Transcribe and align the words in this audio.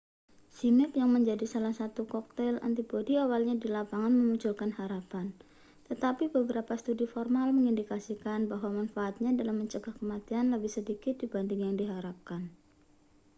zmapp 0.57 0.93
yang 1.01 1.11
menjadi 1.15 1.45
salah 1.53 1.73
satu 1.79 2.01
koktail 2.13 2.55
antibodi 2.67 3.13
awalnya 3.23 3.53
di 3.61 3.67
lapangan 3.75 4.09
memunculkan 4.17 4.71
harapan 4.79 5.25
tetapi 5.93 6.25
beberapa 6.37 6.73
studi 6.81 7.05
formal 7.13 7.47
mengindikasikan 7.57 8.39
bahwa 8.51 8.69
manfaatnya 8.81 9.29
dalam 9.39 9.55
mencegah 9.61 9.93
kematian 9.99 10.45
lebih 10.57 10.71
sedikit 10.77 11.13
dibanding 11.21 11.61
yang 11.69 11.75
diharapkan 11.81 12.41